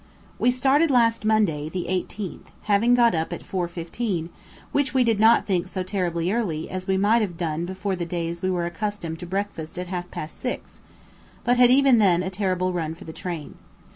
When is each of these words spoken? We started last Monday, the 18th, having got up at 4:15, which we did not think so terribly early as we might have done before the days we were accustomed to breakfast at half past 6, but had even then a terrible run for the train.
We 0.39 0.49
started 0.49 0.89
last 0.89 1.25
Monday, 1.25 1.69
the 1.69 1.85
18th, 1.87 2.47
having 2.63 2.95
got 2.95 3.13
up 3.13 3.31
at 3.31 3.43
4:15, 3.43 4.29
which 4.71 4.95
we 4.95 5.03
did 5.03 5.19
not 5.19 5.45
think 5.45 5.67
so 5.67 5.83
terribly 5.83 6.31
early 6.31 6.71
as 6.71 6.87
we 6.87 6.97
might 6.97 7.21
have 7.21 7.37
done 7.37 7.65
before 7.67 7.95
the 7.95 8.03
days 8.07 8.41
we 8.41 8.49
were 8.49 8.65
accustomed 8.65 9.19
to 9.19 9.27
breakfast 9.27 9.77
at 9.77 9.85
half 9.89 10.09
past 10.09 10.39
6, 10.39 10.79
but 11.43 11.57
had 11.57 11.69
even 11.69 11.99
then 11.99 12.23
a 12.23 12.31
terrible 12.31 12.73
run 12.73 12.95
for 12.95 13.03
the 13.03 13.13
train. 13.13 13.59